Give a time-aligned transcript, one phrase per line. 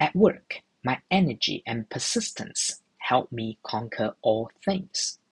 [0.00, 5.19] At work, my energy and persistence help me conquer all things.